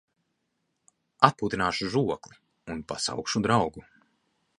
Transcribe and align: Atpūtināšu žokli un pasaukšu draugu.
Atpūtināšu 1.27 1.89
žokli 1.97 2.39
un 2.77 2.81
pasaukšu 2.93 3.43
draugu. 3.49 3.85